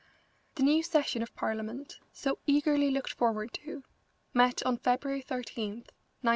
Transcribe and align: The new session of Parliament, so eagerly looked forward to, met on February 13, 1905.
The 0.55 0.63
new 0.63 0.81
session 0.81 1.21
of 1.21 1.35
Parliament, 1.35 1.99
so 2.11 2.39
eagerly 2.47 2.89
looked 2.89 3.13
forward 3.13 3.53
to, 3.63 3.83
met 4.33 4.63
on 4.63 4.77
February 4.79 5.21
13, 5.21 5.45
1905. 5.75 5.93